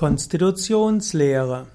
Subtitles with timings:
[0.00, 1.66] Konstitutionslehre.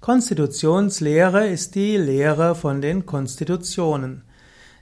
[0.00, 4.22] Konstitutionslehre ist die Lehre von den Konstitutionen.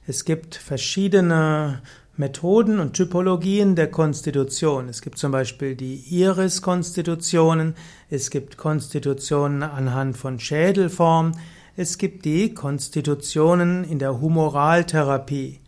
[0.07, 1.83] Es gibt verschiedene
[2.17, 4.89] Methoden und Typologien der Konstitution.
[4.89, 7.75] Es gibt zum Beispiel die Iris-Konstitutionen,
[8.09, 11.33] es gibt Konstitutionen anhand von Schädelform,
[11.77, 15.61] es gibt die Konstitutionen in der Humoraltherapie.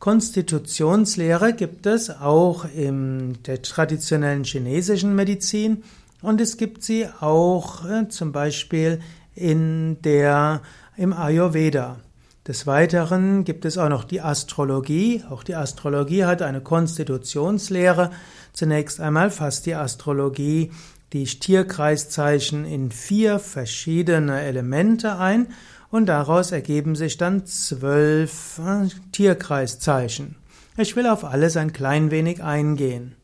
[0.00, 5.84] Konstitutionslehre gibt es auch in der traditionellen chinesischen Medizin
[6.22, 9.00] und es gibt sie auch äh, zum Beispiel
[9.34, 10.62] in der,
[10.96, 11.98] im Ayurveda.
[12.46, 15.24] Des Weiteren gibt es auch noch die Astrologie.
[15.28, 18.10] Auch die Astrologie hat eine Konstitutionslehre.
[18.52, 20.70] Zunächst einmal fasst die Astrologie
[21.12, 25.48] die Tierkreiszeichen in vier verschiedene Elemente ein
[25.90, 30.36] und daraus ergeben sich dann zwölf äh, Tierkreiszeichen.
[30.76, 33.15] Ich will auf alles ein klein wenig eingehen.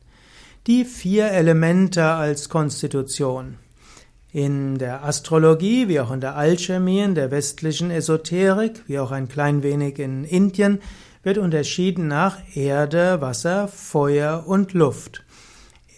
[0.68, 3.56] Die vier Elemente als Konstitution.
[4.32, 9.26] In der Astrologie, wie auch in der Alchemie, in der westlichen Esoterik, wie auch ein
[9.26, 10.78] klein wenig in Indien,
[11.24, 15.24] wird unterschieden nach Erde, Wasser, Feuer und Luft.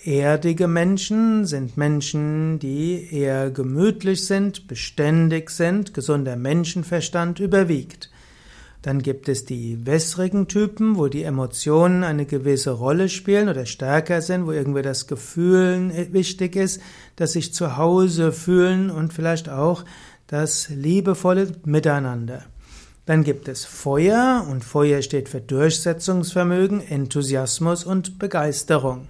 [0.02, 8.08] Erdige Menschen sind Menschen, die eher gemütlich sind, beständig sind, gesunder Menschenverstand überwiegt.
[8.84, 14.20] Dann gibt es die wässrigen Typen, wo die Emotionen eine gewisse Rolle spielen oder stärker
[14.20, 16.82] sind, wo irgendwie das Gefühl wichtig ist,
[17.16, 19.86] dass sich zu Hause fühlen und vielleicht auch
[20.27, 22.44] das liebevolle Miteinander.
[23.06, 29.08] Dann gibt es Feuer und Feuer steht für Durchsetzungsvermögen, Enthusiasmus und Begeisterung.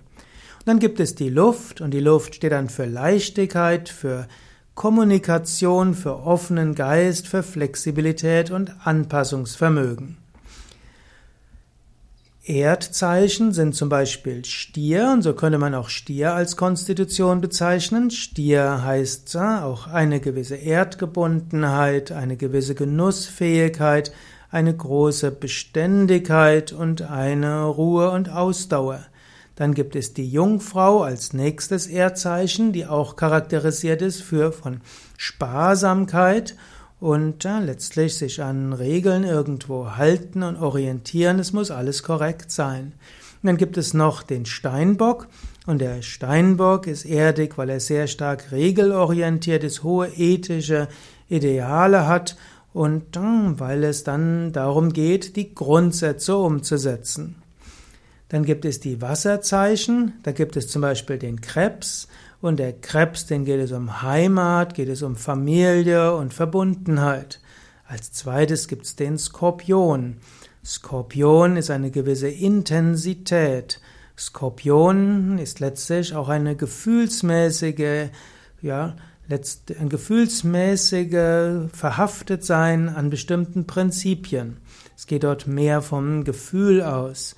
[0.67, 4.29] Dann gibt es die Luft und die Luft steht dann für Leichtigkeit, für
[4.75, 10.19] Kommunikation, für offenen Geist, für Flexibilität und Anpassungsvermögen.
[12.47, 18.11] Erdzeichen sind zum Beispiel Stier, und so könnte man auch Stier als Konstitution bezeichnen.
[18.11, 24.13] Stier heißt auch eine gewisse Erdgebundenheit, eine gewisse Genussfähigkeit,
[24.51, 29.07] eine große Beständigkeit und eine Ruhe und Ausdauer.
[29.57, 34.81] Dann gibt es die Jungfrau als nächstes Erdzeichen, die auch charakterisiert ist für von
[35.17, 36.57] Sparsamkeit
[36.99, 41.39] und ja, letztlich sich an Regeln irgendwo halten und orientieren.
[41.39, 42.95] Es muss alles korrekt sein.
[43.43, 45.29] Dann gibt es noch den Steinbock.
[45.67, 50.89] Und der Steinbock ist erdig, weil er sehr stark regelorientiert ist, hohe ethische
[51.29, 52.37] Ideale hat
[52.73, 57.44] und weil es dann darum geht, die Grundsätze umzusetzen.
[58.29, 62.09] Dann gibt es die Wasserzeichen, da gibt es zum Beispiel den Krebs
[62.41, 67.41] und der Krebs, den geht es um Heimat, geht es um Familie und Verbundenheit.
[67.87, 70.17] Als zweites gibt es den Skorpion.
[70.65, 73.81] Skorpion ist eine gewisse Intensität.
[74.19, 78.09] Skorpion ist letztlich auch eine gefühlsmäßige,
[78.63, 78.97] ja,
[79.29, 84.59] ein gefühlsmäßige Verhaftetsein an bestimmten Prinzipien.
[84.97, 87.37] Es geht dort mehr vom Gefühl aus.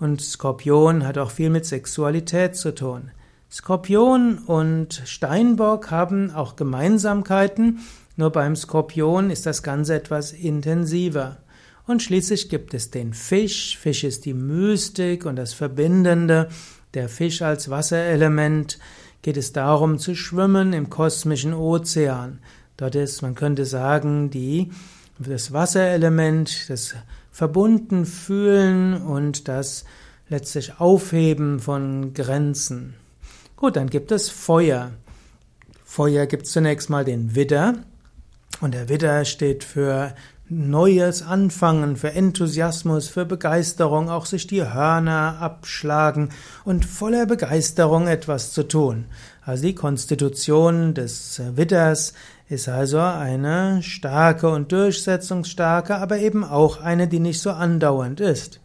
[0.00, 3.10] Und Skorpion hat auch viel mit Sexualität zu tun.
[3.50, 7.80] Skorpion und Steinbock haben auch Gemeinsamkeiten,
[8.16, 11.38] nur beim Skorpion ist das Ganze etwas intensiver.
[11.86, 13.76] Und schließlich gibt es den Fisch.
[13.78, 16.48] Fisch ist die Mystik und das Verbindende.
[16.94, 18.78] Der Fisch als Wasserelement
[19.22, 22.40] geht es darum zu schwimmen im kosmischen Ozean.
[22.76, 24.70] Dort ist, man könnte sagen, die,
[25.18, 26.94] das Wasserelement, das
[27.40, 29.86] verbunden fühlen und das
[30.28, 32.96] letztlich Aufheben von Grenzen.
[33.56, 34.90] Gut, dann gibt es Feuer.
[35.82, 37.76] Feuer gibt zunächst mal den Widder.
[38.60, 40.12] Und der Widder steht für
[40.50, 46.28] neues Anfangen, für Enthusiasmus, für Begeisterung, auch sich die Hörner abschlagen
[46.66, 49.06] und voller Begeisterung etwas zu tun.
[49.46, 52.12] Also die Konstitution des Widders
[52.50, 58.60] ist also eine starke und durchsetzungsstarke, aber eben auch eine, die nicht so andauernd ist.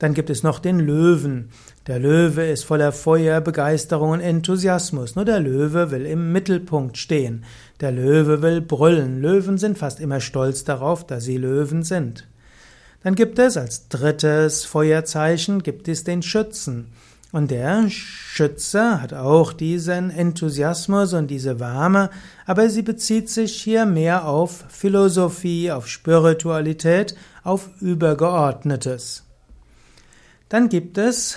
[0.00, 1.50] Dann gibt es noch den Löwen.
[1.86, 5.14] Der Löwe ist voller Feuer, Begeisterung und Enthusiasmus.
[5.14, 7.44] Nur der Löwe will im Mittelpunkt stehen.
[7.80, 9.22] Der Löwe will brüllen.
[9.22, 12.26] Löwen sind fast immer stolz darauf, dass sie Löwen sind.
[13.04, 16.88] Dann gibt es als drittes Feuerzeichen gibt es den Schützen.
[17.34, 22.10] Und der Schütze hat auch diesen Enthusiasmus und diese Wärme,
[22.46, 29.24] aber sie bezieht sich hier mehr auf Philosophie, auf Spiritualität, auf Übergeordnetes.
[30.48, 31.36] Dann gibt es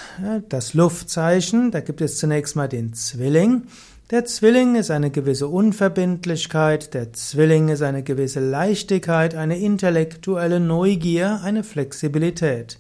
[0.50, 3.64] das Luftzeichen, da gibt es zunächst mal den Zwilling.
[4.12, 11.42] Der Zwilling ist eine gewisse Unverbindlichkeit, der Zwilling ist eine gewisse Leichtigkeit, eine intellektuelle Neugier,
[11.44, 12.78] eine Flexibilität.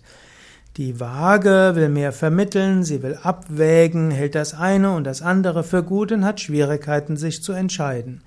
[0.78, 5.82] Die Waage will mehr vermitteln, sie will abwägen, hält das eine und das andere für
[5.82, 8.22] gut und hat Schwierigkeiten, sich zu entscheiden.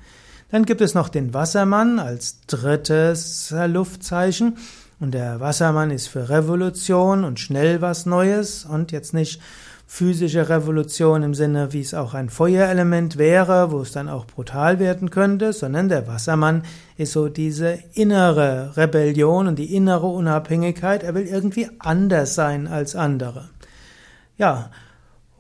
[0.51, 4.57] Dann gibt es noch den Wassermann als drittes Luftzeichen.
[4.99, 9.41] Und der Wassermann ist für Revolution und schnell was Neues und jetzt nicht
[9.93, 14.79] physische Revolution im Sinne, wie es auch ein Feuerelement wäre, wo es dann auch brutal
[14.79, 16.63] werden könnte, sondern der Wassermann
[16.97, 21.03] ist so diese innere Rebellion und die innere Unabhängigkeit.
[21.03, 23.51] Er will irgendwie anders sein als andere.
[24.39, 24.71] Ja,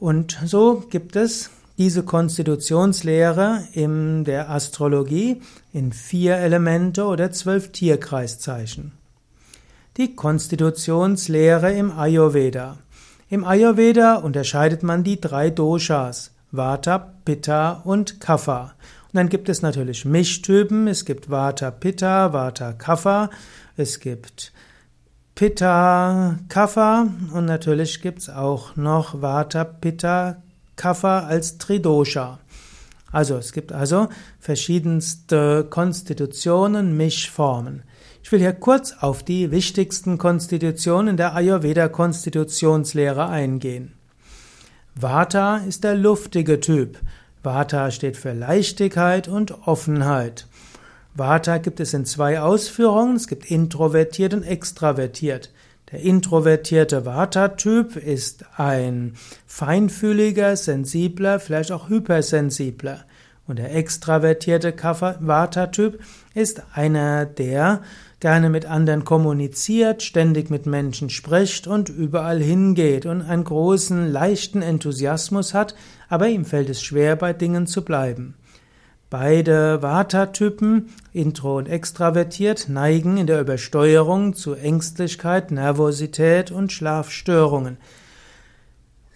[0.01, 5.41] und so gibt es diese Konstitutionslehre in der Astrologie
[5.73, 8.93] in vier Elemente oder zwölf Tierkreiszeichen.
[9.97, 12.79] Die Konstitutionslehre im Ayurveda.
[13.33, 18.73] Im Ayurveda unterscheidet man die drei Doshas, Vata, Pitta und Kapha.
[19.05, 23.31] Und dann gibt es natürlich Mischtypen, es gibt Vata, Pitta, Vata, Kapha,
[23.77, 24.53] es gibt
[25.37, 30.43] Pitta, Kapha und natürlich gibt es auch noch Vata, Pitta,
[30.75, 32.41] Kapha als Tridosha.
[33.13, 34.09] Also es gibt also
[34.41, 37.85] verschiedenste Konstitutionen, Mischformen.
[38.23, 43.93] Ich will hier kurz auf die wichtigsten Konstitutionen der Ayurveda-Konstitutionslehre eingehen.
[44.95, 46.99] Vata ist der luftige Typ.
[47.43, 50.47] Vata steht für Leichtigkeit und Offenheit.
[51.15, 53.17] Vata gibt es in zwei Ausführungen.
[53.17, 55.51] Es gibt introvertiert und extravertiert.
[55.91, 59.15] Der introvertierte Vata-Typ ist ein
[59.47, 63.05] feinfühliger, sensibler, vielleicht auch hypersensibler.
[63.51, 65.99] Und der extravertierte Vata-Typ
[66.35, 67.81] ist einer, der
[68.21, 74.63] gerne mit anderen kommuniziert, ständig mit Menschen spricht und überall hingeht und einen großen, leichten
[74.63, 75.75] Enthusiasmus hat,
[76.09, 78.37] aber ihm fällt es schwer, bei Dingen zu bleiben.
[79.11, 87.79] Beide Vata-Typen, intro und extravertiert, neigen in der Übersteuerung zu Ängstlichkeit, Nervosität und Schlafstörungen.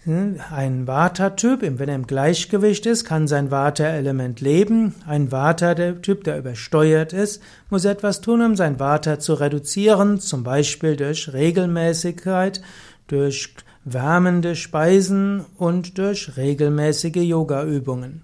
[0.07, 4.93] Ein Vata-Typ, wenn er im Gleichgewicht ist, kann sein Vata-Element leben.
[5.07, 7.41] Ein Vata-Typ, der übersteuert ist,
[7.71, 12.61] muss etwas tun, um sein Vata zu reduzieren, zum Beispiel durch Regelmäßigkeit,
[13.07, 18.21] durch wärmende Speisen und durch regelmäßige Yoga-Übungen.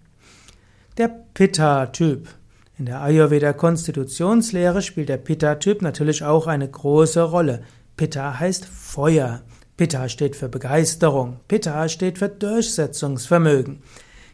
[0.99, 2.27] Der Pitta-Typ.
[2.77, 7.63] In der Ayurveda-Konstitutionslehre spielt der Pitta-Typ natürlich auch eine große Rolle.
[7.97, 9.41] Pitta heißt Feuer.
[9.77, 11.39] Pitta steht für Begeisterung.
[11.47, 13.81] Pitta steht für Durchsetzungsvermögen.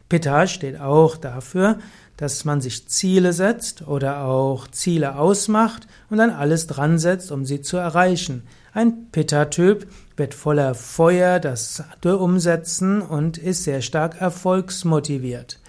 [0.10, 1.80] Pitta steht auch dafür,
[2.18, 7.46] dass man sich Ziele setzt oder auch Ziele ausmacht und dann alles dran setzt, um
[7.46, 8.44] sie zu erreichen.
[8.74, 9.88] Ein Pitta-Typ
[10.18, 15.60] wird voller Feuer das umsetzen und ist sehr stark erfolgsmotiviert.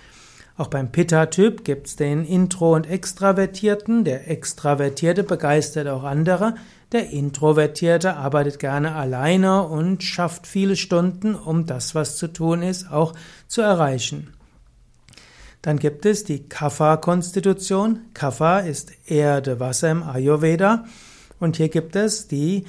[0.59, 4.03] Auch beim Pitta-Typ gibt's den Intro- und Extravertierten.
[4.03, 6.57] Der Extravertierte begeistert auch andere.
[6.91, 12.91] Der Introvertierte arbeitet gerne alleine und schafft viele Stunden, um das, was zu tun ist,
[12.91, 13.13] auch
[13.47, 14.35] zu erreichen.
[15.63, 18.01] Dann gibt es die Kapha-Konstitution.
[18.13, 20.87] Kapha ist Erde, Wasser im Ayurveda.
[21.39, 22.65] Und hier gibt es die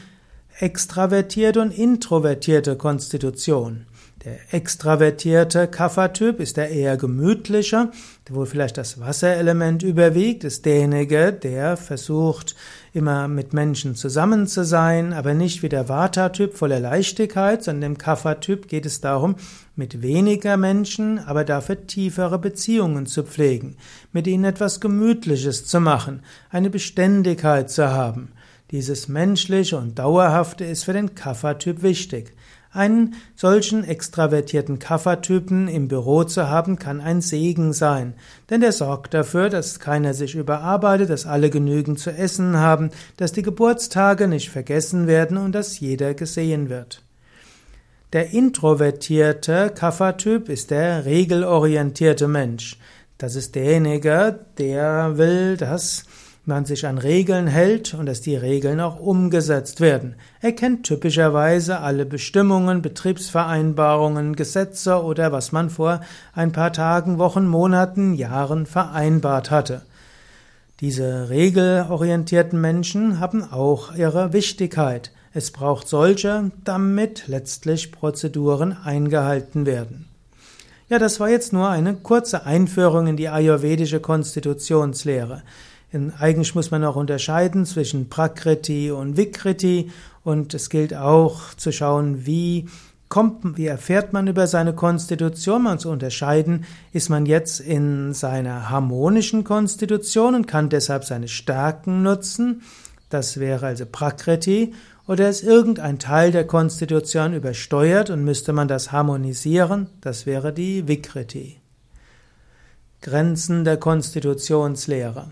[0.60, 3.88] extravertierte und introvertierte Konstitution.
[4.26, 7.90] Der extravertierte Kapha-Typ ist der eher gemütliche,
[8.30, 12.54] wo vielleicht das Wasserelement überwiegt, ist derjenige, der versucht,
[12.92, 17.98] immer mit Menschen zusammen zu sein, aber nicht wie der Vata-Typ voller Leichtigkeit, sondern dem
[17.98, 19.36] Kapha-Typ geht es darum,
[19.78, 23.78] mit weniger Menschen, aber dafür tiefere Beziehungen zu pflegen,
[24.12, 28.34] mit ihnen etwas Gemütliches zu machen, eine Beständigkeit zu haben.
[28.72, 32.34] Dieses Menschliche und Dauerhafte ist für den Kapha-Typ wichtig.
[32.72, 38.14] Einen solchen extravertierten Kaffertypen im Büro zu haben, kann ein Segen sein,
[38.52, 43.32] denn der sorgt dafür, dass keiner sich überarbeitet, dass alle genügend zu essen haben, dass
[43.32, 47.02] die Geburtstage nicht vergessen werden und dass jeder gesehen wird.
[48.14, 52.78] Der introvertierte Kaffertyp ist der regelorientierte Mensch.
[53.18, 56.06] Das ist derjenige, der will, dass
[56.50, 60.16] man sich an Regeln hält und dass die Regeln auch umgesetzt werden.
[60.42, 66.02] Er kennt typischerweise alle Bestimmungen, Betriebsvereinbarungen, Gesetze oder was man vor
[66.34, 69.84] ein paar Tagen, Wochen, Monaten, Jahren vereinbart hatte.
[70.82, 75.12] Diese regelorientierten Menschen haben auch ihre Wichtigkeit.
[75.34, 80.10] Es braucht solche, damit letztlich Prozeduren eingehalten werden.
[80.90, 85.44] Ja, das war jetzt nur eine kurze Einführung in die ayurvedische Konstitutionslehre.
[85.92, 89.92] In, eigentlich muss man auch unterscheiden zwischen Prakriti und Vikriti
[90.24, 92.68] und es gilt auch zu schauen, wie
[93.08, 98.70] kommt, wie erfährt man über seine Konstitution, man zu unterscheiden, ist man jetzt in seiner
[98.70, 102.62] harmonischen Konstitution und kann deshalb seine Stärken nutzen,
[103.10, 104.74] das wäre also Prakriti,
[105.10, 109.88] Oder ist irgendein Teil der Konstitution übersteuert und müsste man das harmonisieren?
[110.02, 111.58] Das wäre die Vikriti.
[113.02, 115.32] Grenzen der Konstitutionslehre.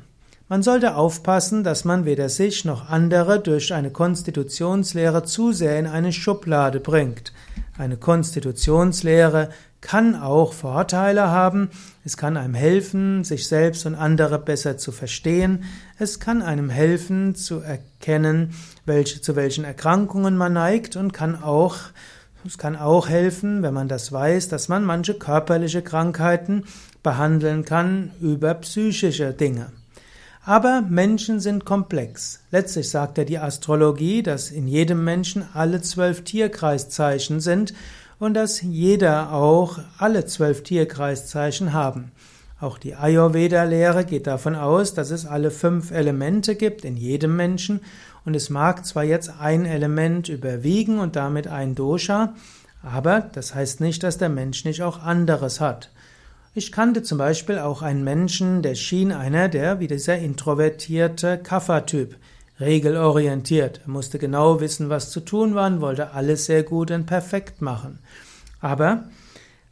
[0.49, 5.87] Man sollte aufpassen, dass man weder sich noch andere durch eine Konstitutionslehre zu sehr in
[5.87, 7.33] eine Schublade bringt.
[7.77, 9.49] Eine Konstitutionslehre
[9.81, 11.69] kann auch Vorteile haben.
[12.05, 15.65] Es kann einem helfen, sich selbst und andere besser zu verstehen.
[15.99, 18.53] Es kann einem helfen, zu erkennen,
[18.85, 21.75] welche, zu welchen Erkrankungen man neigt und kann auch
[22.45, 26.63] es kann auch helfen, wenn man das weiß, dass man manche körperliche Krankheiten
[27.03, 29.73] behandeln kann über psychische Dinge.
[30.47, 32.39] Aber Menschen sind komplex.
[32.51, 37.73] Letztlich sagt ja die Astrologie, dass in jedem Menschen alle zwölf Tierkreiszeichen sind
[38.17, 42.13] und dass jeder auch alle zwölf Tierkreiszeichen haben.
[42.61, 47.81] Auch die Ayurveda-Lehre geht davon aus, dass es alle fünf Elemente gibt in jedem Menschen
[48.23, 52.35] und es mag zwar jetzt ein Element überwiegen und damit ein Dosha,
[52.81, 55.89] aber das heißt nicht, dass der Mensch nicht auch anderes hat.
[56.57, 62.15] Ich kannte zum Beispiel auch einen Menschen, der schien einer der, wie dieser introvertierte Kaffertyp,
[62.59, 63.81] regelorientiert.
[63.85, 67.61] Er musste genau wissen, was zu tun war und wollte alles sehr gut und perfekt
[67.61, 67.99] machen.
[68.59, 69.03] Aber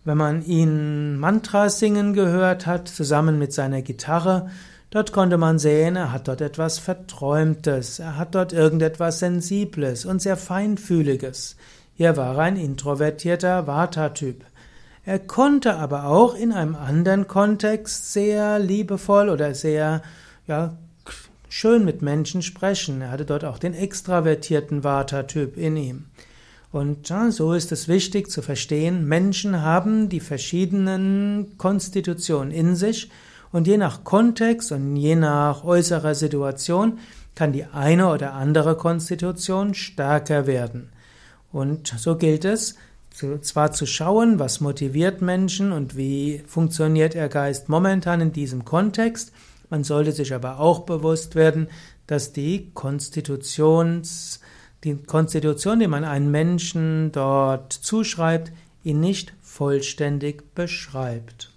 [0.04, 4.52] wenn man ihn Mantras singen gehört hat, zusammen mit seiner Gitarre,
[4.92, 10.22] dort konnte man sehen, er hat dort etwas Verträumtes, er hat dort irgendetwas Sensibles und
[10.22, 11.56] sehr Feinfühliges.
[11.98, 14.46] Er war ein introvertierter Vata-Typ.
[15.06, 20.02] Er konnte aber auch in einem anderen Kontext sehr liebevoll oder sehr
[20.48, 20.76] ja,
[21.48, 23.02] schön mit Menschen sprechen.
[23.02, 26.06] Er hatte dort auch den extravertierten Vata-Typ in ihm.
[26.72, 33.10] Und ja, so ist es wichtig zu verstehen, Menschen haben die verschiedenen Konstitutionen in sich
[33.52, 37.00] und je nach Kontext und je nach äußerer Situation
[37.36, 40.90] kann die eine oder andere Konstitution stärker werden.
[41.54, 42.76] Und so gilt es,
[43.42, 49.32] zwar zu schauen, was motiviert Menschen und wie funktioniert ihr Geist momentan in diesem Kontext,
[49.70, 51.68] man sollte sich aber auch bewusst werden,
[52.08, 54.40] dass die Konstitutions,
[54.84, 58.52] die Konstitution, die man einem Menschen dort zuschreibt,
[58.84, 61.55] ihn nicht vollständig beschreibt.